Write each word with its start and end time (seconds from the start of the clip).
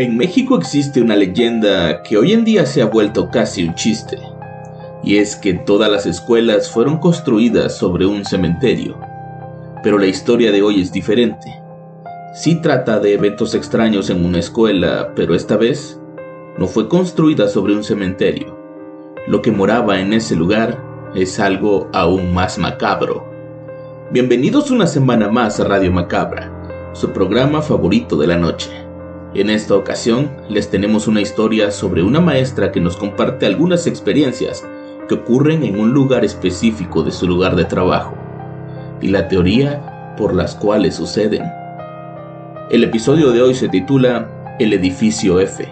En 0.00 0.16
México 0.16 0.56
existe 0.56 1.02
una 1.02 1.14
leyenda 1.14 2.02
que 2.02 2.16
hoy 2.16 2.32
en 2.32 2.42
día 2.42 2.64
se 2.64 2.80
ha 2.80 2.86
vuelto 2.86 3.28
casi 3.28 3.68
un 3.68 3.74
chiste, 3.74 4.16
y 5.04 5.18
es 5.18 5.36
que 5.36 5.52
todas 5.52 5.92
las 5.92 6.06
escuelas 6.06 6.70
fueron 6.70 6.96
construidas 6.96 7.76
sobre 7.76 8.06
un 8.06 8.24
cementerio. 8.24 8.98
Pero 9.82 9.98
la 9.98 10.06
historia 10.06 10.52
de 10.52 10.62
hoy 10.62 10.80
es 10.80 10.90
diferente. 10.90 11.52
Sí 12.34 12.62
trata 12.62 12.98
de 12.98 13.12
eventos 13.12 13.54
extraños 13.54 14.08
en 14.08 14.24
una 14.24 14.38
escuela, 14.38 15.12
pero 15.14 15.34
esta 15.34 15.58
vez 15.58 16.00
no 16.56 16.66
fue 16.66 16.88
construida 16.88 17.46
sobre 17.46 17.74
un 17.74 17.84
cementerio. 17.84 18.56
Lo 19.26 19.42
que 19.42 19.52
moraba 19.52 20.00
en 20.00 20.14
ese 20.14 20.34
lugar 20.34 20.82
es 21.14 21.38
algo 21.38 21.90
aún 21.92 22.32
más 22.32 22.56
macabro. 22.56 23.30
Bienvenidos 24.10 24.70
una 24.70 24.86
semana 24.86 25.28
más 25.28 25.60
a 25.60 25.64
Radio 25.64 25.92
Macabra, 25.92 26.90
su 26.94 27.10
programa 27.10 27.60
favorito 27.60 28.16
de 28.16 28.28
la 28.28 28.38
noche. 28.38 28.89
En 29.32 29.48
esta 29.48 29.76
ocasión 29.76 30.28
les 30.48 30.70
tenemos 30.70 31.06
una 31.06 31.20
historia 31.20 31.70
sobre 31.70 32.02
una 32.02 32.20
maestra 32.20 32.72
que 32.72 32.80
nos 32.80 32.96
comparte 32.96 33.46
algunas 33.46 33.86
experiencias 33.86 34.66
que 35.08 35.14
ocurren 35.14 35.62
en 35.62 35.78
un 35.78 35.92
lugar 35.92 36.24
específico 36.24 37.04
de 37.04 37.12
su 37.12 37.28
lugar 37.28 37.54
de 37.54 37.64
trabajo 37.64 38.16
y 39.00 39.08
la 39.08 39.28
teoría 39.28 40.14
por 40.16 40.34
las 40.34 40.56
cuales 40.56 40.96
suceden. 40.96 41.44
El 42.72 42.82
episodio 42.82 43.30
de 43.30 43.40
hoy 43.40 43.54
se 43.54 43.68
titula 43.68 44.56
El 44.58 44.72
edificio 44.72 45.38
F 45.38 45.68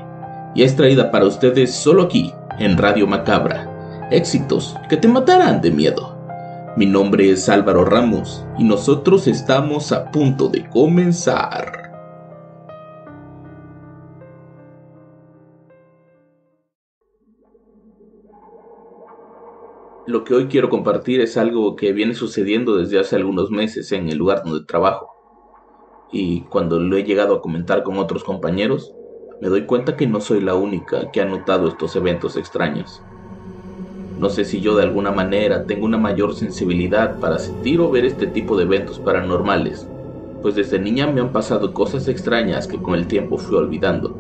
y 0.54 0.62
es 0.62 0.76
traída 0.76 1.10
para 1.10 1.26
ustedes 1.26 1.74
solo 1.74 2.04
aquí 2.04 2.32
en 2.60 2.78
Radio 2.78 3.08
Macabra. 3.08 4.08
Éxitos 4.12 4.76
que 4.88 4.96
te 4.96 5.08
matarán 5.08 5.60
de 5.60 5.72
miedo. 5.72 6.16
Mi 6.76 6.86
nombre 6.86 7.28
es 7.32 7.48
Álvaro 7.48 7.84
Ramos 7.84 8.46
y 8.56 8.62
nosotros 8.62 9.26
estamos 9.26 9.90
a 9.90 10.12
punto 10.12 10.48
de 10.48 10.68
comenzar. 10.68 11.87
Lo 20.08 20.24
que 20.24 20.32
hoy 20.32 20.46
quiero 20.46 20.70
compartir 20.70 21.20
es 21.20 21.36
algo 21.36 21.76
que 21.76 21.92
viene 21.92 22.14
sucediendo 22.14 22.78
desde 22.78 22.98
hace 22.98 23.16
algunos 23.16 23.50
meses 23.50 23.92
en 23.92 24.08
el 24.08 24.16
lugar 24.16 24.42
donde 24.42 24.64
trabajo. 24.64 25.10
Y 26.10 26.44
cuando 26.44 26.80
lo 26.80 26.96
he 26.96 27.04
llegado 27.04 27.34
a 27.34 27.42
comentar 27.42 27.82
con 27.82 27.98
otros 27.98 28.24
compañeros, 28.24 28.94
me 29.42 29.48
doy 29.48 29.66
cuenta 29.66 29.98
que 29.98 30.06
no 30.06 30.22
soy 30.22 30.40
la 30.40 30.54
única 30.54 31.10
que 31.10 31.20
ha 31.20 31.26
notado 31.26 31.68
estos 31.68 31.94
eventos 31.94 32.38
extraños. 32.38 33.02
No 34.18 34.30
sé 34.30 34.46
si 34.46 34.62
yo 34.62 34.74
de 34.76 34.84
alguna 34.84 35.10
manera 35.10 35.66
tengo 35.66 35.84
una 35.84 35.98
mayor 35.98 36.34
sensibilidad 36.34 37.20
para 37.20 37.38
sentir 37.38 37.78
o 37.80 37.90
ver 37.90 38.06
este 38.06 38.26
tipo 38.26 38.56
de 38.56 38.64
eventos 38.64 38.98
paranormales, 39.00 39.86
pues 40.40 40.54
desde 40.54 40.78
niña 40.78 41.06
me 41.08 41.20
han 41.20 41.32
pasado 41.32 41.74
cosas 41.74 42.08
extrañas 42.08 42.66
que 42.66 42.80
con 42.80 42.94
el 42.94 43.08
tiempo 43.08 43.36
fui 43.36 43.58
olvidando. 43.58 44.16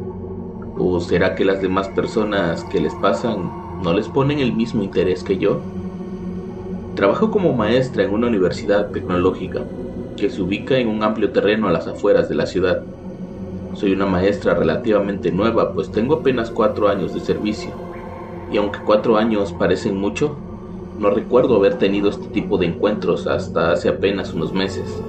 ¿O 0.76 1.00
será 1.00 1.34
que 1.34 1.46
las 1.46 1.62
demás 1.62 1.88
personas 1.88 2.62
que 2.64 2.78
les 2.78 2.94
pasan 2.96 3.67
no 3.82 3.92
les 3.94 4.08
ponen 4.08 4.40
el 4.40 4.52
mismo 4.52 4.82
interés 4.82 5.22
que 5.22 5.38
yo? 5.38 5.60
Trabajo 6.94 7.30
como 7.30 7.52
maestra 7.52 8.02
en 8.02 8.12
una 8.12 8.26
universidad 8.26 8.90
tecnológica 8.90 9.64
que 10.16 10.30
se 10.30 10.42
ubica 10.42 10.78
en 10.78 10.88
un 10.88 11.02
amplio 11.04 11.30
terreno 11.30 11.68
a 11.68 11.72
las 11.72 11.86
afueras 11.86 12.28
de 12.28 12.34
la 12.34 12.46
ciudad. 12.46 12.82
Soy 13.72 13.92
una 13.92 14.06
maestra 14.06 14.54
relativamente 14.54 15.30
nueva, 15.30 15.74
pues 15.74 15.92
tengo 15.92 16.14
apenas 16.14 16.50
cuatro 16.50 16.88
años 16.88 17.14
de 17.14 17.20
servicio. 17.20 17.70
Y 18.50 18.56
aunque 18.56 18.80
cuatro 18.84 19.16
años 19.16 19.52
parecen 19.52 19.96
mucho, 19.96 20.36
no 20.98 21.10
recuerdo 21.10 21.54
haber 21.54 21.78
tenido 21.78 22.10
este 22.10 22.28
tipo 22.28 22.58
de 22.58 22.66
encuentros 22.66 23.28
hasta 23.28 23.70
hace 23.70 23.88
apenas 23.88 24.34
unos 24.34 24.52
meses. 24.52 25.06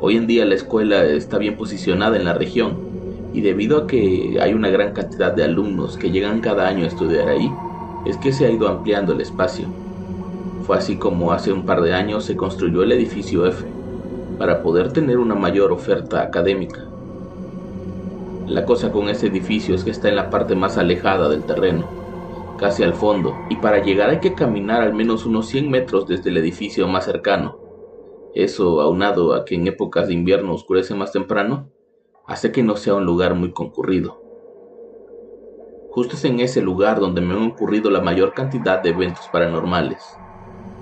Hoy 0.00 0.16
en 0.16 0.26
día 0.26 0.46
la 0.46 0.54
escuela 0.54 1.04
está 1.04 1.36
bien 1.36 1.56
posicionada 1.56 2.16
en 2.16 2.24
la 2.24 2.32
región 2.32 2.93
y 3.34 3.40
debido 3.40 3.78
a 3.78 3.86
que 3.88 4.38
hay 4.40 4.54
una 4.54 4.70
gran 4.70 4.92
cantidad 4.92 5.32
de 5.32 5.42
alumnos 5.42 5.98
que 5.98 6.12
llegan 6.12 6.40
cada 6.40 6.68
año 6.68 6.84
a 6.84 6.86
estudiar 6.86 7.28
ahí, 7.28 7.50
es 8.06 8.16
que 8.16 8.32
se 8.32 8.46
ha 8.46 8.50
ido 8.50 8.68
ampliando 8.68 9.12
el 9.12 9.20
espacio. 9.20 9.66
Fue 10.62 10.76
así 10.76 10.96
como 10.96 11.32
hace 11.32 11.52
un 11.52 11.66
par 11.66 11.82
de 11.82 11.92
años 11.92 12.24
se 12.24 12.36
construyó 12.36 12.84
el 12.84 12.92
edificio 12.92 13.44
F, 13.46 13.66
para 14.38 14.62
poder 14.62 14.92
tener 14.92 15.18
una 15.18 15.34
mayor 15.34 15.72
oferta 15.72 16.22
académica. 16.22 16.84
La 18.46 18.64
cosa 18.64 18.92
con 18.92 19.08
ese 19.08 19.26
edificio 19.26 19.74
es 19.74 19.82
que 19.82 19.90
está 19.90 20.08
en 20.08 20.16
la 20.16 20.30
parte 20.30 20.54
más 20.54 20.78
alejada 20.78 21.28
del 21.28 21.42
terreno, 21.42 21.88
casi 22.56 22.84
al 22.84 22.94
fondo, 22.94 23.34
y 23.50 23.56
para 23.56 23.82
llegar 23.82 24.10
hay 24.10 24.20
que 24.20 24.34
caminar 24.34 24.80
al 24.80 24.94
menos 24.94 25.26
unos 25.26 25.48
100 25.48 25.70
metros 25.70 26.06
desde 26.06 26.30
el 26.30 26.36
edificio 26.36 26.86
más 26.86 27.04
cercano. 27.04 27.58
Eso, 28.32 28.80
aunado 28.80 29.34
a 29.34 29.44
que 29.44 29.56
en 29.56 29.66
épocas 29.66 30.06
de 30.06 30.14
invierno 30.14 30.54
oscurece 30.54 30.94
más 30.94 31.10
temprano, 31.10 31.73
hace 32.26 32.52
que 32.52 32.62
no 32.62 32.76
sea 32.76 32.94
un 32.94 33.04
lugar 33.04 33.34
muy 33.34 33.52
concurrido. 33.52 34.22
Justo 35.90 36.16
es 36.16 36.24
en 36.24 36.40
ese 36.40 36.62
lugar 36.62 36.98
donde 36.98 37.20
me 37.20 37.34
han 37.34 37.44
ocurrido 37.44 37.90
la 37.90 38.00
mayor 38.00 38.32
cantidad 38.34 38.82
de 38.82 38.90
eventos 38.90 39.28
paranormales. 39.28 40.20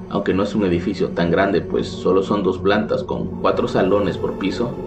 Aunque 0.08 0.34
no 0.34 0.42
es 0.42 0.54
un 0.54 0.64
edificio 0.64 1.10
tan 1.10 1.30
grande, 1.30 1.60
pues 1.62 1.88
solo 1.88 2.22
son 2.22 2.42
dos 2.42 2.58
plantas 2.58 3.02
con 3.02 3.28
cuatro 3.40 3.66
salones 3.66 4.18
por 4.18 4.38
piso, 4.38 4.82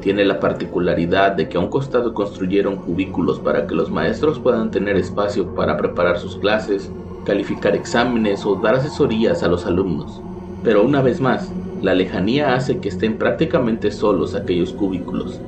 tiene 0.00 0.24
la 0.24 0.38
particularidad 0.38 1.32
de 1.32 1.48
que 1.48 1.56
a 1.58 1.60
un 1.60 1.68
costado 1.68 2.14
construyeron 2.14 2.76
cubículos 2.76 3.40
para 3.40 3.66
que 3.66 3.74
los 3.74 3.90
maestros 3.90 4.38
puedan 4.38 4.70
tener 4.70 4.96
espacio 4.96 5.52
para 5.54 5.76
preparar 5.76 6.18
sus 6.18 6.36
clases, 6.36 6.94
calificar 7.24 7.74
exámenes 7.74 8.46
o 8.46 8.56
dar 8.56 8.76
asesorías 8.76 9.42
a 9.42 9.48
los 9.48 9.66
alumnos. 9.66 10.24
Pero 10.62 10.84
una 10.84 11.02
vez 11.02 11.20
más, 11.20 11.56
la 11.80 11.94
lejanía 11.94 12.54
hace 12.54 12.80
que 12.80 12.88
estén 12.88 13.18
prácticamente 13.18 13.90
solos 13.90 14.34
aquellos 14.34 14.72
cubículos, 14.72 15.44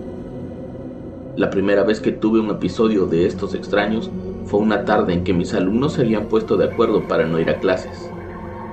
la 1.35 1.51
primera 1.51 1.85
vez 1.85 2.01
que 2.01 2.13
tuve 2.13 2.41
un 2.41 2.51
episodio 2.51 3.07
de 3.07 3.27
estos 3.27 3.55
extraños 3.55 4.15
fue 4.45 4.61
una 4.61 4.85
tarde 4.85 5.13
en 5.15 5.25
que 5.25 5.33
mis 5.35 5.55
alumnos 5.55 5.95
se 5.95 6.03
habían 6.03 6.29
puesto 6.29 6.57
de 6.57 6.67
acuerdo 6.67 7.07
para 7.09 7.27
no 7.27 7.39
ir 7.41 7.51
a 7.51 7.59
clases. 7.61 8.15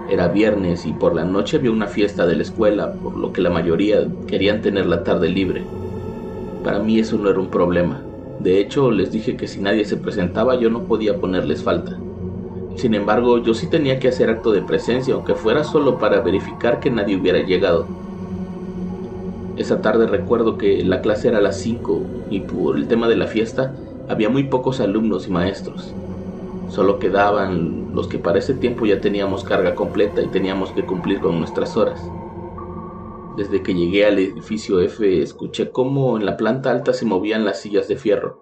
Era 0.06 0.30
viernes 0.30 0.86
y 0.86 0.94
por 0.94 1.16
la 1.16 1.26
noche 1.26 1.58
había 1.58 1.72
una 1.72 1.88
fiesta 1.88 2.26
de 2.28 2.36
la 2.36 2.44
escuela, 2.44 3.00
por 3.00 3.18
lo 3.18 3.32
que 3.34 3.42
la 3.42 3.50
mayoría 3.50 4.16
querían 4.28 4.62
tener 4.62 4.86
la 4.88 5.04
tarde 5.04 5.30
libre. 5.30 5.74
Para 6.62 6.80
mí 6.80 7.00
eso 7.00 7.18
no 7.18 7.30
era 7.30 7.40
un 7.40 7.50
problema. 7.52 8.10
De 8.38 8.60
hecho, 8.60 8.92
les 8.92 9.12
dije 9.12 9.38
que 9.38 9.48
si 9.48 9.62
nadie 9.62 9.86
se 9.86 9.98
presentaba 9.98 10.60
yo 10.60 10.70
no 10.70 10.86
podía 10.88 11.20
ponerles 11.20 11.64
falta. 11.64 12.06
Sin 12.76 12.94
embargo, 12.94 13.40
yo 13.40 13.54
sí 13.54 13.70
tenía 13.70 14.00
que 14.00 14.10
hacer 14.10 14.30
acto 14.30 14.52
de 14.52 14.64
presencia, 14.64 15.14
aunque 15.16 15.36
fuera 15.36 15.64
solo 15.64 15.98
para 15.98 16.22
verificar 16.22 16.80
que 16.80 16.92
nadie 16.92 17.18
hubiera 17.18 17.42
llegado. 17.42 17.94
Esa 19.58 19.82
tarde 19.82 20.06
recuerdo 20.06 20.58
que 20.58 20.84
la 20.84 21.02
clase 21.02 21.30
era 21.30 21.40
a 21.40 21.42
las 21.42 21.60
5 21.60 22.00
y 22.30 22.42
por 22.42 22.78
el 22.78 22.88
tema 22.88 23.08
de 23.08 23.18
la 23.18 23.26
fiesta 23.26 23.74
había 24.08 24.30
muy 24.30 24.44
pocos 24.44 24.80
alumnos 24.80 25.28
y 25.28 25.32
maestros. 25.32 25.96
Solo 26.70 27.00
quedaban 27.00 27.88
los 27.96 28.08
que 28.08 28.20
para 28.20 28.38
ese 28.38 28.54
tiempo 28.54 28.86
ya 28.86 29.02
teníamos 29.02 29.44
carga 29.44 29.74
completa 29.74 30.22
y 30.22 30.28
teníamos 30.28 30.72
que 30.72 30.86
cumplir 30.86 31.20
con 31.22 31.40
nuestras 31.40 31.76
horas. 31.76 32.00
Desde 33.38 33.64
que 33.64 33.74
llegué 33.74 34.06
al 34.06 34.20
edificio 34.20 34.80
F 34.80 35.24
escuché 35.24 35.72
cómo 35.72 36.18
en 36.18 36.26
la 36.26 36.38
planta 36.38 36.70
alta 36.70 36.94
se 36.94 37.06
movían 37.06 37.44
las 37.44 37.60
sillas 37.60 37.88
de 37.88 37.96
fierro, 37.96 38.40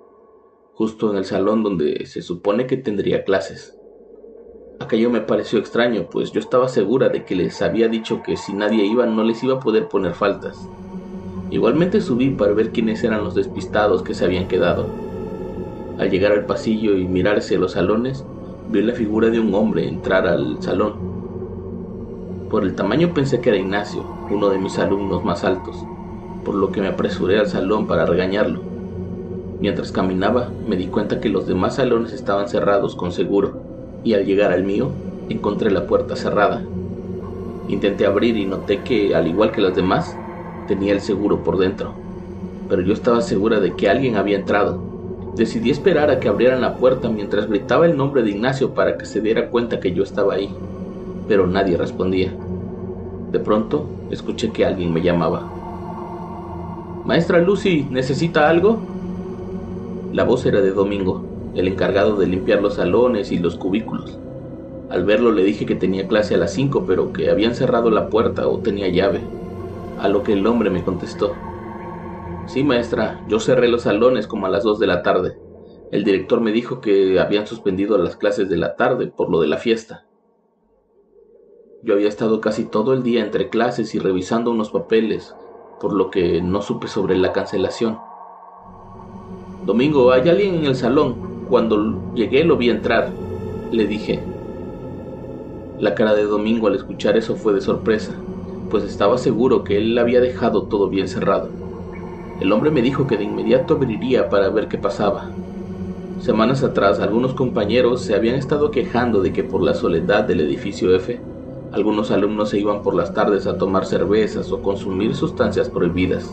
justo 0.73 1.11
en 1.11 1.17
el 1.17 1.25
salón 1.25 1.63
donde 1.63 2.05
se 2.07 2.21
supone 2.21 2.67
que 2.67 2.75
tendría 2.75 3.23
clases. 3.23 3.77
Aquello 4.79 5.09
me 5.09 5.21
pareció 5.21 5.59
extraño, 5.59 6.09
pues 6.11 6.33
yo 6.33 6.41
estaba 6.41 6.67
segura 6.67 7.07
de 7.07 7.23
que 7.23 7.35
les 7.35 7.61
había 7.61 7.87
dicho 7.87 8.21
que 8.21 8.35
si 8.35 8.53
nadie 8.53 8.85
iba 8.85 9.05
no 9.05 9.23
les 9.23 9.41
iba 9.43 9.55
a 9.55 9.59
poder 9.59 9.87
poner 9.87 10.13
faltas. 10.13 10.57
Igualmente 11.55 12.01
subí 12.01 12.31
para 12.31 12.51
ver 12.51 12.71
quiénes 12.73 13.01
eran 13.05 13.23
los 13.23 13.33
despistados 13.33 14.03
que 14.03 14.13
se 14.13 14.25
habían 14.25 14.49
quedado. 14.49 14.87
Al 15.97 16.09
llegar 16.09 16.33
al 16.33 16.45
pasillo 16.45 16.97
y 16.97 17.07
mirarse 17.07 17.57
los 17.57 17.71
salones, 17.71 18.25
vi 18.69 18.81
la 18.81 18.91
figura 18.91 19.29
de 19.29 19.39
un 19.39 19.55
hombre 19.55 19.87
entrar 19.87 20.27
al 20.27 20.61
salón. 20.61 20.95
Por 22.49 22.63
el 22.63 22.75
tamaño 22.75 23.13
pensé 23.13 23.39
que 23.39 23.51
era 23.51 23.57
Ignacio, 23.57 24.03
uno 24.29 24.49
de 24.49 24.57
mis 24.57 24.77
alumnos 24.79 25.23
más 25.23 25.45
altos, 25.45 25.77
por 26.43 26.55
lo 26.55 26.73
que 26.73 26.81
me 26.81 26.89
apresuré 26.89 27.39
al 27.39 27.47
salón 27.47 27.87
para 27.87 28.05
regañarlo. 28.05 28.59
Mientras 29.61 29.93
caminaba, 29.93 30.51
me 30.67 30.75
di 30.75 30.87
cuenta 30.87 31.21
que 31.21 31.29
los 31.29 31.47
demás 31.47 31.75
salones 31.77 32.11
estaban 32.11 32.49
cerrados 32.49 32.97
con 32.97 33.13
seguro, 33.13 33.61
y 34.03 34.13
al 34.13 34.25
llegar 34.25 34.51
al 34.51 34.65
mío, 34.65 34.89
encontré 35.29 35.71
la 35.71 35.87
puerta 35.87 36.17
cerrada. 36.17 36.63
Intenté 37.69 38.05
abrir 38.05 38.35
y 38.35 38.45
noté 38.45 38.81
que, 38.81 39.15
al 39.15 39.25
igual 39.25 39.53
que 39.53 39.61
los 39.61 39.73
demás, 39.73 40.17
tenía 40.67 40.93
el 40.93 41.01
seguro 41.01 41.43
por 41.43 41.57
dentro, 41.57 41.93
pero 42.69 42.81
yo 42.81 42.93
estaba 42.93 43.21
segura 43.21 43.59
de 43.59 43.75
que 43.75 43.89
alguien 43.89 44.15
había 44.15 44.37
entrado. 44.37 44.81
Decidí 45.35 45.69
esperar 45.69 46.09
a 46.09 46.19
que 46.19 46.29
abrieran 46.29 46.61
la 46.61 46.75
puerta 46.75 47.09
mientras 47.09 47.47
gritaba 47.47 47.85
el 47.85 47.97
nombre 47.97 48.23
de 48.23 48.31
Ignacio 48.31 48.73
para 48.73 48.97
que 48.97 49.05
se 49.05 49.21
diera 49.21 49.49
cuenta 49.49 49.79
que 49.79 49.91
yo 49.91 50.03
estaba 50.03 50.33
ahí, 50.33 50.49
pero 51.27 51.45
nadie 51.45 51.77
respondía. 51.77 52.33
De 53.31 53.39
pronto, 53.39 53.85
escuché 54.11 54.51
que 54.51 54.65
alguien 54.65 54.93
me 54.93 55.01
llamaba. 55.01 55.51
Maestra 57.05 57.39
Lucy, 57.39 57.85
¿necesita 57.91 58.49
algo? 58.49 58.79
La 60.13 60.23
voz 60.23 60.45
era 60.45 60.61
de 60.61 60.71
Domingo, 60.71 61.25
el 61.53 61.67
encargado 61.67 62.15
de 62.15 62.27
limpiar 62.27 62.61
los 62.61 62.75
salones 62.75 63.31
y 63.31 63.37
los 63.37 63.57
cubículos. 63.57 64.17
Al 64.89 65.03
verlo 65.03 65.31
le 65.31 65.43
dije 65.43 65.65
que 65.65 65.75
tenía 65.75 66.07
clase 66.07 66.35
a 66.35 66.37
las 66.37 66.53
5, 66.53 66.85
pero 66.87 67.11
que 67.11 67.29
habían 67.29 67.55
cerrado 67.55 67.89
la 67.89 68.09
puerta 68.09 68.47
o 68.47 68.59
tenía 68.59 68.87
llave, 68.87 69.21
a 69.99 70.07
lo 70.07 70.23
que 70.23 70.33
el 70.33 70.45
hombre 70.45 70.69
me 70.69 70.83
contestó. 70.83 71.33
Sí, 72.47 72.63
maestra, 72.63 73.23
yo 73.27 73.39
cerré 73.39 73.67
los 73.67 73.83
salones 73.83 74.27
como 74.27 74.45
a 74.45 74.49
las 74.49 74.63
2 74.63 74.79
de 74.79 74.87
la 74.87 75.01
tarde. 75.01 75.37
El 75.91 76.03
director 76.03 76.41
me 76.41 76.51
dijo 76.51 76.81
que 76.81 77.19
habían 77.19 77.47
suspendido 77.47 77.97
las 77.97 78.15
clases 78.15 78.49
de 78.49 78.57
la 78.57 78.75
tarde 78.75 79.07
por 79.07 79.29
lo 79.29 79.39
de 79.41 79.47
la 79.47 79.57
fiesta. 79.57 80.05
Yo 81.81 81.93
había 81.93 82.07
estado 82.07 82.41
casi 82.41 82.65
todo 82.65 82.93
el 82.93 83.03
día 83.03 83.23
entre 83.23 83.49
clases 83.49 83.93
y 83.95 83.99
revisando 83.99 84.51
unos 84.51 84.71
papeles, 84.71 85.35
por 85.79 85.93
lo 85.93 86.09
que 86.09 86.41
no 86.41 86.61
supe 86.61 86.87
sobre 86.87 87.15
la 87.17 87.31
cancelación. 87.31 87.99
Domingo, 89.65 90.11
¿hay 90.11 90.27
alguien 90.27 90.55
en 90.55 90.65
el 90.65 90.75
salón? 90.75 91.45
Cuando 91.49 92.13
llegué 92.13 92.43
lo 92.43 92.57
vi 92.57 92.69
entrar. 92.69 93.11
Le 93.71 93.85
dije. 93.85 94.23
La 95.79 95.93
cara 95.93 96.13
de 96.15 96.23
Domingo 96.23 96.67
al 96.67 96.75
escuchar 96.75 97.17
eso 97.17 97.35
fue 97.35 97.53
de 97.53 97.61
sorpresa, 97.61 98.15
pues 98.75 98.91
estaba 98.91 99.17
seguro 99.17 99.63
que 99.63 99.77
él 99.77 99.97
había 99.97 100.19
dejado 100.19 100.63
todo 100.63 100.89
bien 100.89 101.07
cerrado. 101.07 101.47
El 102.41 102.51
hombre 102.51 102.71
me 102.71 102.81
dijo 102.81 103.07
que 103.07 103.15
de 103.15 103.23
inmediato 103.23 103.75
abriría 103.75 104.27
para 104.27 104.49
ver 104.49 104.67
qué 104.67 104.77
pasaba. 104.77 105.29
Semanas 106.19 106.61
atrás 106.61 106.99
algunos 106.99 107.33
compañeros 107.35 108.01
se 108.01 108.15
habían 108.15 108.35
estado 108.35 108.71
quejando 108.71 109.21
de 109.21 109.31
que 109.31 109.45
por 109.45 109.63
la 109.63 109.75
soledad 109.75 110.25
del 110.25 110.41
edificio 110.41 110.93
F, 110.93 111.21
algunos 111.71 112.11
alumnos 112.11 112.49
se 112.49 112.59
iban 112.59 112.83
por 112.83 112.95
las 112.95 113.13
tardes 113.13 113.47
a 113.47 113.57
tomar 113.57 113.85
cervezas 113.85 114.51
o 114.51 114.61
consumir 114.61 115.15
sustancias 115.15 115.69
prohibidas. 115.69 116.29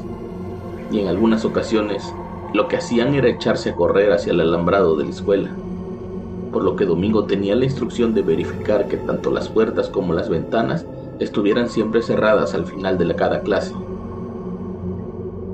Y 0.91 0.99
en 0.99 1.07
algunas 1.07 1.45
ocasiones 1.45 2.13
lo 2.55 2.67
que 2.67 2.79
hacían 2.79 3.15
era 3.15 3.29
echarse 3.29 3.71
a 3.71 3.77
correr 3.77 4.11
hacia 4.11 4.33
el 4.33 4.41
alambrado 4.41 4.97
de 4.97 5.05
la 5.05 5.11
escuela, 5.11 5.51
por 6.51 6.65
lo 6.65 6.75
que 6.75 6.87
Domingo 6.87 7.25
tenía 7.25 7.55
la 7.55 7.67
instrucción 7.67 8.15
de 8.15 8.23
verificar 8.23 8.89
que 8.89 8.97
tanto 8.97 9.31
las 9.31 9.49
puertas 9.49 9.89
como 9.89 10.13
las 10.13 10.29
ventanas 10.29 10.85
estuvieran 11.23 11.69
siempre 11.69 12.03
cerradas 12.03 12.55
al 12.55 12.67
final 12.67 12.99
de 12.99 13.15
cada 13.15 13.41
clase. 13.41 13.75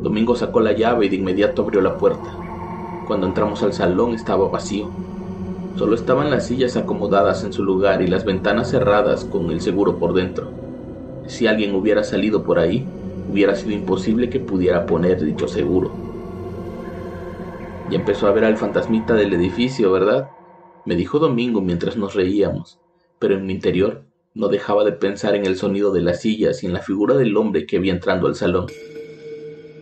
Domingo 0.03 0.37
sacó 0.37 0.61
la 0.61 0.73
llave 0.73 1.07
y 1.07 1.09
de 1.09 1.17
inmediato 1.17 1.63
abrió 1.63 1.81
la 1.81 1.99
puerta. 1.99 2.37
Cuando 3.07 3.27
entramos 3.27 3.63
al 3.63 3.73
salón 3.73 4.15
estaba 4.15 4.49
vacío. 4.49 4.91
Solo 5.77 5.95
estaban 5.95 6.31
las 6.31 6.47
sillas 6.47 6.77
acomodadas 6.77 7.45
en 7.45 7.53
su 7.53 7.65
lugar 7.65 8.03
y 8.03 8.07
las 8.07 8.25
ventanas 8.25 8.71
cerradas 8.71 9.25
con 9.25 9.51
el 9.51 9.61
seguro 9.61 9.97
por 9.99 10.13
dentro. 10.13 10.51
Si 11.27 11.47
alguien 11.47 11.75
hubiera 11.75 12.05
salido 12.05 12.43
por 12.43 12.59
ahí, 12.59 12.87
hubiera 13.31 13.55
sido 13.55 13.73
imposible 13.73 14.31
que 14.31 14.41
pudiera 14.41 14.87
poner 14.87 15.23
dicho 15.23 15.47
seguro. 15.47 15.91
Y 17.91 17.95
empezó 17.95 18.27
a 18.27 18.33
ver 18.33 18.45
al 18.45 18.57
fantasmita 18.57 19.15
del 19.15 19.33
edificio, 19.33 19.93
¿verdad? 19.93 20.31
Me 20.85 20.97
dijo 20.97 21.19
Domingo 21.19 21.61
mientras 21.61 21.97
nos 21.97 22.15
reíamos, 22.15 22.79
pero 23.19 23.35
en 23.35 23.47
mi 23.47 23.53
interior 23.53 24.08
no 24.39 24.49
dejaba 24.49 24.85
de 24.85 24.93
pensar 24.93 25.35
en 25.35 25.45
el 25.45 25.57
sonido 25.57 25.93
de 25.93 26.01
las 26.01 26.21
sillas 26.21 26.63
y 26.63 26.67
en 26.67 26.73
la 26.73 26.81
figura 26.81 27.17
del 27.17 27.37
hombre 27.37 27.67
que 27.67 27.77
había 27.77 27.93
entrando 27.93 28.29
al 28.29 28.37
salón. 28.37 28.67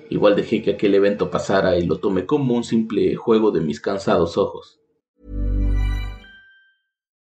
Igual 0.09 0.35
dejé 0.35 0.63
que 0.63 0.71
aquel 0.73 0.95
evento 0.95 1.31
pasara 1.31 1.77
y 1.77 1.87
lo 1.87 1.99
tomé 1.99 2.25
como 2.25 2.55
un 2.55 2.65
simple 2.65 3.15
juego 3.17 3.51
de 3.51 3.61
mis 3.61 3.81
cansados 3.81 4.39
ojos. 4.39 4.81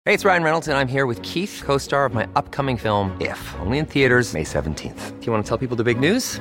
Hey, 0.05 0.15
it's 0.15 0.25
Ryan 0.25 0.45
Reynolds 0.45 0.69
and 0.69 0.79
I'm 0.79 0.87
here 0.87 1.05
with 1.05 1.21
Keith, 1.23 1.65
co-star 1.67 2.07
of 2.07 2.15
my 2.15 2.29
upcoming 2.37 2.77
film 2.77 3.11
If, 3.21 3.57
only 3.61 3.79
in 3.79 3.87
theaters 3.87 4.33
May 4.33 4.45
17th. 4.45 5.19
Do 5.19 5.27
you 5.27 5.33
want 5.33 5.45
to 5.45 5.49
tell 5.49 5.59
people 5.59 5.77
the 5.77 5.83
big 5.83 5.99
news? 5.99 6.41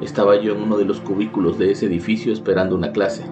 Estaba 0.00 0.36
yo 0.36 0.54
en 0.54 0.62
uno 0.62 0.76
de 0.76 0.84
los 0.84 1.00
cubículos 1.00 1.58
de 1.58 1.70
ese 1.70 1.86
edificio 1.86 2.32
esperando 2.32 2.74
una 2.74 2.92
clase. 2.92 3.24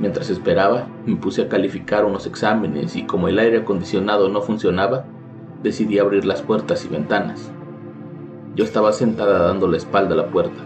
Mientras 0.00 0.28
esperaba, 0.30 0.88
me 1.06 1.16
puse 1.16 1.42
a 1.42 1.48
calificar 1.48 2.04
unos 2.04 2.26
exámenes 2.26 2.96
y 2.96 3.04
como 3.04 3.28
el 3.28 3.38
aire 3.38 3.58
acondicionado 3.58 4.28
no 4.28 4.42
funcionaba, 4.42 5.04
decidí 5.62 5.98
abrir 5.98 6.24
las 6.24 6.42
puertas 6.42 6.84
y 6.84 6.88
ventanas. 6.88 7.52
Yo 8.54 8.64
estaba 8.64 8.92
sentada 8.92 9.46
dando 9.46 9.68
la 9.68 9.76
espalda 9.76 10.14
a 10.14 10.18
la 10.18 10.30
puerta, 10.30 10.60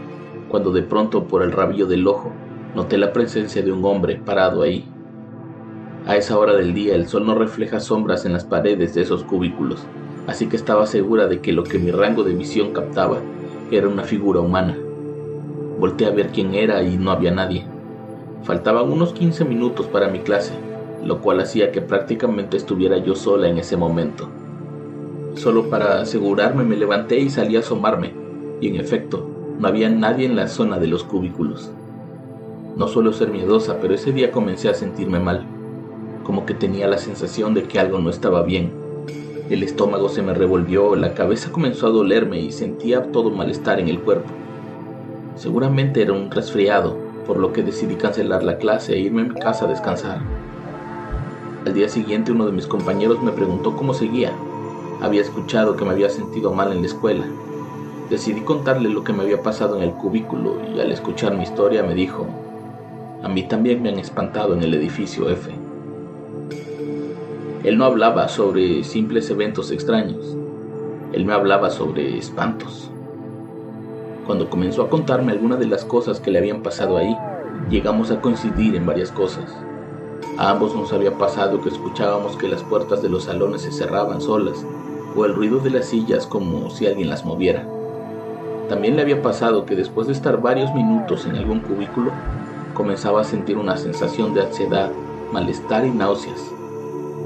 cuando 0.49 0.73
de 0.73 0.82
pronto 0.82 1.29
por 1.29 1.43
el 1.43 1.53
rabillo 1.53 1.87
del 1.87 2.06
ojo 2.06 2.32
noté 2.75 2.97
la 2.97 3.12
presencia 3.12 3.62
de 3.62 3.73
un 3.73 3.85
hombre 3.85 4.20
parado 4.25 4.62
ahí. 4.62 4.87
A 6.06 6.17
esa 6.17 6.38
hora 6.38 6.55
del 6.55 6.75
día 6.75 6.94
el 6.94 7.06
sol 7.06 7.26
no 7.26 7.35
refleja 7.35 7.81
sombras 7.81 8.25
en 8.25 8.32
las 8.32 8.44
paredes 8.44 8.94
de 8.94 9.03
esos 9.03 9.25
cubículos, 9.25 9.87
así 10.26 10.47
que 10.47 10.56
estaba 10.56 10.87
segura 10.87 11.26
de 11.26 11.41
que 11.41 11.53
lo 11.53 11.64
que 11.64 11.79
mi 11.79 11.91
rango 11.91 12.25
de 12.25 12.35
visión 12.35 12.73
captaba 12.73 13.19
era 13.70 13.88
una 13.88 14.05
figura 14.05 14.41
humana. 14.41 14.76
Volté 15.82 16.06
a 16.06 16.11
ver 16.11 16.29
quién 16.29 16.55
era 16.55 16.81
y 16.84 16.96
no 16.96 17.11
había 17.11 17.32
nadie. 17.32 17.64
Faltaban 18.44 18.88
unos 18.88 19.12
15 19.14 19.44
minutos 19.44 19.87
para 19.87 20.06
mi 20.06 20.20
clase, 20.20 20.52
lo 21.05 21.20
cual 21.20 21.40
hacía 21.40 21.73
que 21.73 21.81
prácticamente 21.81 22.56
estuviera 22.56 22.99
yo 22.99 23.17
sola 23.17 23.49
en 23.49 23.59
ese 23.59 23.76
momento. 23.76 24.28
Solo 25.35 25.71
para 25.71 26.00
asegurarme 26.00 26.62
me 26.62 26.76
levanté 26.76 27.18
y 27.18 27.30
salí 27.30 27.56
a 27.56 27.59
asomarme, 27.59 28.12
y 28.61 28.68
en 28.68 28.76
efecto, 28.76 29.28
no 29.59 29.66
había 29.66 29.88
nadie 29.88 30.25
en 30.25 30.37
la 30.37 30.47
zona 30.47 30.78
de 30.78 30.87
los 30.87 31.02
cubículos. 31.02 31.73
No 32.76 32.87
suelo 32.87 33.12
ser 33.12 33.33
miedosa, 33.33 33.80
pero 33.80 33.92
ese 33.92 34.12
día 34.12 34.30
comencé 34.30 34.68
a 34.68 34.75
sentirme 34.75 35.18
mal, 35.18 35.45
como 36.23 36.47
que 36.47 36.54
tenía 36.54 36.87
la 36.87 36.99
sensación 36.99 37.54
de 37.54 37.64
que 37.64 37.80
algo 37.80 37.99
no 37.99 38.11
estaba 38.11 38.45
bien. 38.45 38.71
El 39.50 39.64
estómago 39.64 40.09
se 40.11 40.23
me 40.23 40.33
revolvió, 40.33 40.95
la 40.95 41.14
cabeza 41.14 41.50
comenzó 41.50 41.88
a 41.88 41.90
dolerme 41.90 42.38
y 42.38 42.52
sentía 42.52 43.11
todo 43.11 43.33
malestar 43.33 43.80
en 43.80 43.88
el 43.88 43.99
cuerpo. 43.99 44.30
Seguramente 45.36 46.02
era 46.02 46.12
un 46.12 46.30
resfriado, 46.30 46.96
por 47.26 47.38
lo 47.38 47.52
que 47.52 47.62
decidí 47.62 47.94
cancelar 47.94 48.42
la 48.42 48.58
clase 48.58 48.94
e 48.94 49.00
irme 49.00 49.22
a 49.22 49.24
mi 49.24 49.34
casa 49.34 49.64
a 49.64 49.68
descansar. 49.68 50.20
Al 51.66 51.74
día 51.74 51.88
siguiente 51.88 52.32
uno 52.32 52.46
de 52.46 52.52
mis 52.52 52.66
compañeros 52.66 53.22
me 53.22 53.32
preguntó 53.32 53.76
cómo 53.76 53.94
seguía. 53.94 54.32
Había 55.00 55.22
escuchado 55.22 55.76
que 55.76 55.84
me 55.84 55.92
había 55.92 56.10
sentido 56.10 56.52
mal 56.52 56.72
en 56.72 56.80
la 56.80 56.86
escuela. 56.86 57.24
Decidí 58.10 58.42
contarle 58.42 58.88
lo 58.88 59.04
que 59.04 59.12
me 59.12 59.22
había 59.22 59.42
pasado 59.42 59.76
en 59.76 59.82
el 59.82 59.92
cubículo 59.92 60.58
y 60.74 60.80
al 60.80 60.92
escuchar 60.92 61.34
mi 61.34 61.44
historia 61.44 61.82
me 61.82 61.94
dijo, 61.94 62.26
a 63.22 63.28
mí 63.28 63.44
también 63.44 63.82
me 63.82 63.88
han 63.88 63.98
espantado 63.98 64.54
en 64.54 64.62
el 64.62 64.74
edificio 64.74 65.30
F. 65.30 65.50
Él 67.64 67.78
no 67.78 67.84
hablaba 67.84 68.28
sobre 68.28 68.82
simples 68.82 69.30
eventos 69.30 69.70
extraños, 69.70 70.36
él 71.12 71.24
me 71.24 71.32
hablaba 71.32 71.70
sobre 71.70 72.18
espantos. 72.18 72.91
Cuando 74.32 74.48
comenzó 74.48 74.80
a 74.80 74.88
contarme 74.88 75.32
algunas 75.32 75.58
de 75.58 75.66
las 75.66 75.84
cosas 75.84 76.18
que 76.18 76.30
le 76.30 76.38
habían 76.38 76.62
pasado 76.62 76.96
ahí, 76.96 77.14
llegamos 77.68 78.10
a 78.10 78.22
coincidir 78.22 78.74
en 78.76 78.86
varias 78.86 79.12
cosas. 79.12 79.54
A 80.38 80.48
ambos 80.48 80.74
nos 80.74 80.90
había 80.94 81.18
pasado 81.18 81.60
que 81.60 81.68
escuchábamos 81.68 82.38
que 82.38 82.48
las 82.48 82.62
puertas 82.62 83.02
de 83.02 83.10
los 83.10 83.24
salones 83.24 83.60
se 83.60 83.72
cerraban 83.72 84.22
solas, 84.22 84.64
o 85.14 85.26
el 85.26 85.34
ruido 85.34 85.58
de 85.58 85.68
las 85.68 85.84
sillas 85.84 86.26
como 86.26 86.70
si 86.70 86.86
alguien 86.86 87.10
las 87.10 87.26
moviera. 87.26 87.68
También 88.70 88.96
le 88.96 89.02
había 89.02 89.20
pasado 89.20 89.66
que 89.66 89.76
después 89.76 90.06
de 90.06 90.14
estar 90.14 90.40
varios 90.40 90.72
minutos 90.74 91.26
en 91.26 91.36
algún 91.36 91.60
cubículo, 91.60 92.10
comenzaba 92.72 93.20
a 93.20 93.24
sentir 93.24 93.58
una 93.58 93.76
sensación 93.76 94.32
de 94.32 94.46
ansiedad, 94.46 94.92
malestar 95.30 95.84
y 95.84 95.90
náuseas. 95.90 96.40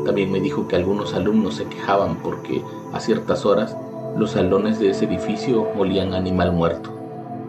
También 0.04 0.32
me 0.32 0.40
dijo 0.40 0.66
que 0.66 0.74
algunos 0.74 1.14
alumnos 1.14 1.54
se 1.54 1.66
quejaban 1.66 2.16
porque 2.16 2.64
a 2.92 2.98
ciertas 2.98 3.46
horas 3.46 3.76
los 4.16 4.32
salones 4.32 4.80
de 4.80 4.90
ese 4.90 5.04
edificio 5.04 5.68
olían 5.78 6.12
animal 6.12 6.50
muerto 6.50 6.95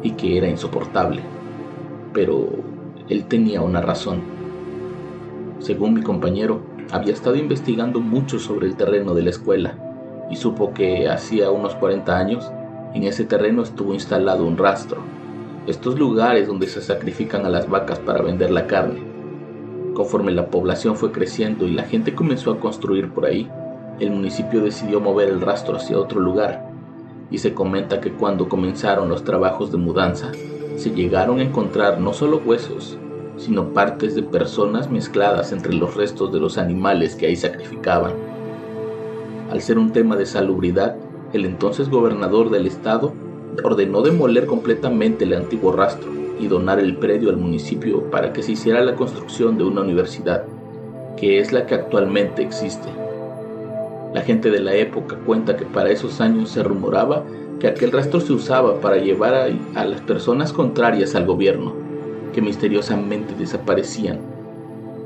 y 0.04 0.12
que 0.12 0.38
era 0.38 0.48
insoportable. 0.48 1.22
Pero 2.14 2.50
él 3.10 3.26
tenía 3.26 3.62
una 3.62 3.82
razón. 3.82 4.22
Según 5.60 5.94
mi 5.94 6.02
compañero, 6.02 6.62
había 6.92 7.14
estado 7.14 7.36
investigando 7.36 8.00
mucho 8.00 8.40
sobre 8.40 8.68
el 8.68 8.76
terreno 8.76 9.14
de 9.14 9.24
la 9.24 9.30
escuela 9.30 9.76
y 10.30 10.36
supo 10.36 10.74
que 10.74 11.10
hacía 11.10 11.52
unos 11.52 11.76
40 11.76 12.18
años 12.18 12.52
en 12.94 13.04
ese 13.04 13.26
terreno 13.26 13.64
estuvo 13.64 13.94
instalado 13.94 14.46
un 14.46 14.58
rastro, 14.58 15.02
estos 15.68 16.00
lugares 16.00 16.48
donde 16.48 16.68
se 16.68 16.82
sacrifican 16.82 17.46
a 17.46 17.50
las 17.50 17.70
vacas 17.70 18.00
para 18.00 18.22
vender 18.22 18.52
la 18.52 18.68
carne. 18.68 19.02
Conforme 19.94 20.32
la 20.32 20.48
población 20.48 20.96
fue 20.96 21.12
creciendo 21.12 21.68
y 21.68 21.74
la 21.74 21.84
gente 21.84 22.16
comenzó 22.16 22.52
a 22.52 22.60
construir 22.60 23.10
por 23.12 23.26
ahí, 23.26 23.50
el 24.00 24.12
municipio 24.12 24.62
decidió 24.62 25.00
mover 25.00 25.30
el 25.30 25.42
rastro 25.42 25.76
hacia 25.76 26.00
otro 26.00 26.20
lugar 26.20 26.67
y 27.30 27.40
se 27.40 27.54
comenta 27.54 28.00
que 28.00 28.14
cuando 28.14 28.48
comenzaron 28.48 29.10
los 29.10 29.24
trabajos 29.24 29.72
de 29.72 29.78
mudanza, 29.78 30.32
se 30.76 30.92
llegaron 30.92 31.40
a 31.40 31.44
encontrar 31.44 32.00
no 32.00 32.14
solo 32.14 32.42
huesos, 32.46 32.98
sino 33.38 33.74
partes 33.74 34.16
de 34.16 34.24
personas 34.24 34.90
mezcladas 34.90 35.52
entre 35.52 35.74
los 35.74 35.96
restos 35.96 36.32
de 36.32 36.40
los 36.40 36.58
animales 36.58 37.16
que 37.16 37.28
ahí 37.28 37.36
sacrificaban. 37.36 38.14
Al 39.52 39.62
ser 39.62 39.78
un 39.78 39.92
tema 39.92 40.16
de 40.16 40.26
salubridad, 40.26 40.96
el 41.34 41.46
entonces 41.46 41.90
gobernador 41.90 42.50
del 42.50 42.68
estado 42.68 43.14
ordenó 43.64 44.02
demoler 44.02 44.46
completamente 44.46 45.26
el 45.26 45.34
antiguo 45.34 45.72
rastro 45.72 46.12
y 46.40 46.48
donar 46.48 46.80
el 46.80 46.98
predio 46.98 47.30
al 47.30 47.38
municipio 47.38 48.10
para 48.12 48.34
que 48.34 48.44
se 48.44 48.54
hiciera 48.54 48.82
la 48.82 48.96
construcción 48.96 49.58
de 49.58 49.64
una 49.64 49.82
universidad, 49.82 50.46
que 51.16 51.40
es 51.40 51.52
la 51.52 51.66
que 51.66 51.76
actualmente 51.76 52.44
existe. 52.44 53.07
La 54.14 54.22
gente 54.22 54.50
de 54.50 54.60
la 54.60 54.74
época 54.74 55.18
cuenta 55.26 55.58
que 55.58 55.66
para 55.66 55.90
esos 55.90 56.22
años 56.22 56.50
se 56.50 56.64
rumoraba 56.64 57.24
que 57.60 57.68
aquel 57.68 57.92
rastro 57.92 58.20
se 58.20 58.34
usaba 58.34 58.80
para 58.80 58.98
llevar 58.98 59.34
a, 59.34 59.86
las 59.86 60.02
personas 60.02 60.54
contrarias 60.54 61.16
al 61.16 61.26
gobierno, 61.26 61.74
que 62.34 62.42
misteriosamente 62.42 63.34
desaparecían, 63.38 64.20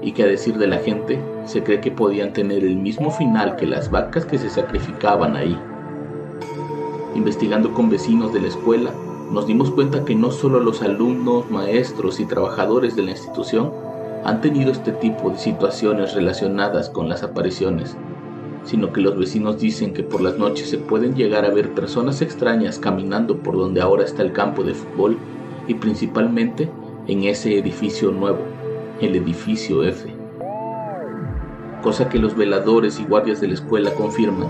y 0.01 0.11
que 0.11 0.23
a 0.23 0.27
decir 0.27 0.57
de 0.57 0.67
la 0.67 0.77
gente 0.77 1.19
se 1.45 1.63
cree 1.63 1.79
que 1.79 1.91
podían 1.91 2.33
tener 2.33 2.63
el 2.63 2.75
mismo 2.75 3.11
final 3.11 3.55
que 3.55 3.65
las 3.65 3.89
vacas 3.89 4.25
que 4.25 4.37
se 4.37 4.49
sacrificaban 4.49 5.35
ahí. 5.35 5.57
Investigando 7.15 7.73
con 7.73 7.89
vecinos 7.89 8.33
de 8.33 8.41
la 8.41 8.47
escuela, 8.47 8.91
nos 9.31 9.47
dimos 9.47 9.71
cuenta 9.71 10.03
que 10.03 10.15
no 10.15 10.31
solo 10.31 10.59
los 10.59 10.81
alumnos, 10.81 11.49
maestros 11.49 12.19
y 12.19 12.25
trabajadores 12.25 12.95
de 12.95 13.03
la 13.03 13.11
institución 13.11 13.71
han 14.25 14.41
tenido 14.41 14.71
este 14.71 14.91
tipo 14.91 15.29
de 15.29 15.37
situaciones 15.37 16.13
relacionadas 16.13 16.89
con 16.89 17.07
las 17.07 17.23
apariciones, 17.23 17.95
sino 18.63 18.93
que 18.93 19.01
los 19.01 19.17
vecinos 19.17 19.59
dicen 19.59 19.93
que 19.93 20.03
por 20.03 20.21
las 20.21 20.37
noches 20.37 20.69
se 20.69 20.77
pueden 20.77 21.15
llegar 21.15 21.45
a 21.45 21.49
ver 21.49 21.73
personas 21.73 22.21
extrañas 22.21 22.79
caminando 22.79 23.37
por 23.37 23.55
donde 23.55 23.81
ahora 23.81 24.03
está 24.03 24.21
el 24.21 24.33
campo 24.33 24.63
de 24.63 24.73
fútbol 24.73 25.17
y 25.67 25.75
principalmente 25.75 26.69
en 27.07 27.23
ese 27.23 27.57
edificio 27.57 28.11
nuevo, 28.11 28.39
el 28.99 29.15
edificio 29.15 29.83
F. 29.83 30.13
Cosa 31.81 32.09
que 32.09 32.19
los 32.19 32.35
veladores 32.35 32.99
y 32.99 33.05
guardias 33.05 33.41
de 33.41 33.47
la 33.47 33.55
escuela 33.55 33.91
confirman, 33.95 34.49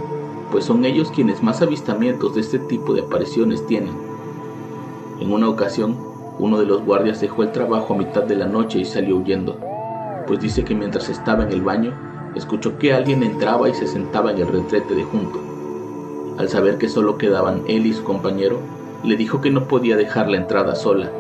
pues 0.51 0.65
son 0.65 0.83
ellos 0.83 1.11
quienes 1.11 1.41
más 1.41 1.61
avistamientos 1.61 2.35
de 2.35 2.41
este 2.41 2.59
tipo 2.59 2.93
de 2.93 3.01
apariciones 3.01 3.65
tienen. 3.67 3.93
En 5.21 5.31
una 5.31 5.47
ocasión, 5.47 5.97
uno 6.39 6.59
de 6.59 6.65
los 6.65 6.83
guardias 6.83 7.21
dejó 7.21 7.43
el 7.43 7.51
trabajo 7.53 7.93
a 7.93 7.97
mitad 7.97 8.23
de 8.23 8.35
la 8.35 8.47
noche 8.47 8.79
y 8.79 8.85
salió 8.85 9.17
huyendo, 9.17 9.57
pues 10.27 10.41
dice 10.41 10.65
que 10.65 10.75
mientras 10.75 11.07
estaba 11.07 11.43
en 11.43 11.51
el 11.51 11.61
baño, 11.61 11.93
escuchó 12.35 12.77
que 12.77 12.93
alguien 12.93 13.23
entraba 13.23 13.69
y 13.69 13.73
se 13.73 13.87
sentaba 13.87 14.31
en 14.31 14.39
el 14.39 14.47
retrete 14.47 14.95
de 14.95 15.03
junto. 15.03 15.39
Al 16.37 16.49
saber 16.49 16.77
que 16.77 16.89
solo 16.89 17.17
quedaban 17.17 17.63
él 17.67 17.85
y 17.85 17.93
su 17.93 18.03
compañero, 18.03 18.59
le 19.03 19.15
dijo 19.15 19.41
que 19.41 19.51
no 19.51 19.67
podía 19.67 19.97
dejar 19.97 20.29
la 20.29 20.37
entrada 20.37 20.75
sola, 20.75 21.11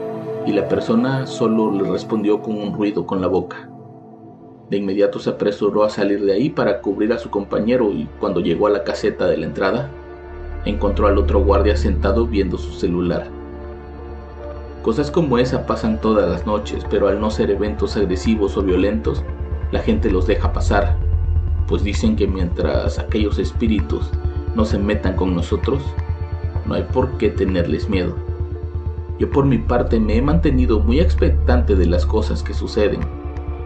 y 0.45 0.53
la 0.53 0.67
persona 0.67 1.27
solo 1.27 1.71
le 1.71 1.89
respondió 1.89 2.41
con 2.41 2.57
un 2.57 2.73
ruido 2.73 3.05
con 3.05 3.21
la 3.21 3.27
boca. 3.27 3.69
De 4.69 4.77
inmediato 4.77 5.19
se 5.19 5.31
apresuró 5.31 5.83
a 5.83 5.89
salir 5.89 6.23
de 6.23 6.31
ahí 6.31 6.49
para 6.49 6.79
cubrir 6.81 7.11
a 7.11 7.17
su 7.17 7.29
compañero 7.29 7.91
y 7.91 8.07
cuando 8.19 8.39
llegó 8.39 8.67
a 8.67 8.69
la 8.69 8.83
caseta 8.83 9.27
de 9.27 9.37
la 9.37 9.45
entrada, 9.45 9.89
encontró 10.63 11.07
al 11.07 11.17
otro 11.17 11.43
guardia 11.43 11.75
sentado 11.75 12.25
viendo 12.25 12.57
su 12.57 12.71
celular. 12.71 13.27
Cosas 14.81 15.11
como 15.11 15.37
esa 15.37 15.65
pasan 15.65 15.99
todas 15.99 16.29
las 16.29 16.45
noches, 16.45 16.85
pero 16.89 17.07
al 17.07 17.19
no 17.19 17.29
ser 17.29 17.51
eventos 17.51 17.97
agresivos 17.97 18.57
o 18.57 18.63
violentos, 18.63 19.23
la 19.71 19.79
gente 19.79 20.11
los 20.11 20.27
deja 20.27 20.51
pasar, 20.51 20.97
pues 21.67 21.83
dicen 21.83 22.15
que 22.17 22.27
mientras 22.27 22.99
aquellos 22.99 23.39
espíritus 23.39 24.09
no 24.53 24.65
se 24.65 24.77
metan 24.77 25.15
con 25.15 25.33
nosotros, 25.33 25.81
no 26.65 26.75
hay 26.75 26.83
por 26.83 27.17
qué 27.17 27.29
tenerles 27.29 27.89
miedo. 27.89 28.17
Yo 29.17 29.29
por 29.29 29.45
mi 29.45 29.57
parte 29.57 29.99
me 29.99 30.17
he 30.17 30.21
mantenido 30.21 30.79
muy 30.81 30.99
expectante 30.99 31.75
de 31.75 31.85
las 31.85 32.05
cosas 32.05 32.43
que 32.43 32.53
suceden, 32.53 32.99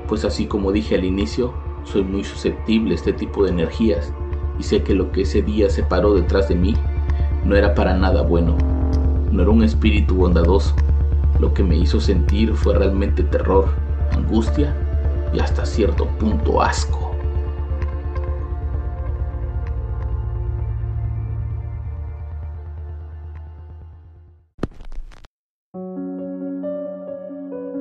pues 0.07 0.23
así 0.25 0.45
como 0.45 0.71
dije 0.71 0.95
al 0.95 1.05
inicio, 1.05 1.53
soy 1.83 2.03
muy 2.03 2.23
susceptible 2.23 2.91
a 2.91 2.95
este 2.95 3.13
tipo 3.13 3.43
de 3.43 3.51
energías 3.51 4.13
y 4.59 4.63
sé 4.63 4.83
que 4.83 4.93
lo 4.93 5.11
que 5.11 5.21
ese 5.21 5.41
día 5.41 5.69
se 5.69 5.83
paró 5.83 6.13
detrás 6.13 6.47
de 6.49 6.55
mí 6.55 6.75
no 7.43 7.55
era 7.55 7.73
para 7.73 7.95
nada 7.95 8.21
bueno, 8.21 8.55
no 9.31 9.41
era 9.41 9.51
un 9.51 9.63
espíritu 9.63 10.15
bondadoso, 10.15 10.75
lo 11.39 11.53
que 11.53 11.63
me 11.63 11.75
hizo 11.75 11.99
sentir 11.99 12.53
fue 12.53 12.75
realmente 12.75 13.23
terror, 13.23 13.69
angustia 14.11 14.75
hasta 15.41 15.65
cierto 15.65 16.07
punto 16.17 16.61
asco. 16.61 17.15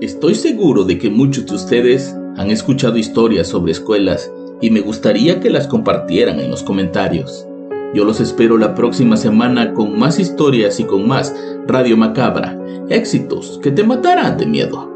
Estoy 0.01 0.35
seguro 0.35 0.85
de 0.85 0.99
que 0.99 1.09
muchos 1.09 1.47
de 1.47 1.55
ustedes 1.55 2.15
han 2.37 2.51
escuchado 2.51 2.99
historias 2.99 3.49
sobre 3.49 3.73
escuelas 3.73 4.31
y 4.61 4.71
me 4.71 4.81
gustaría 4.81 5.41
que 5.41 5.51
las 5.51 5.67
compartieran 5.67 6.41
en 6.41 6.51
los 6.51 6.63
comentarios. 6.63 7.47
Yo 7.95 8.05
los 8.05 8.21
espero 8.21 8.59
la 8.59 8.75
próxima 8.75 9.17
semana 9.17 9.73
con 9.73 9.99
más 9.99 10.19
historias 10.19 10.81
y 10.81 10.85
con 10.85 11.07
más 11.07 11.35
Radio 11.67 11.97
Macabra, 11.97 12.59
éxitos 12.89 13.61
que 13.63 13.71
te 13.71 13.85
matarán 13.85 14.37
de 14.37 14.47
miedo. 14.47 14.91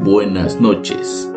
Buenas 0.00 0.60
noches. 0.60 1.30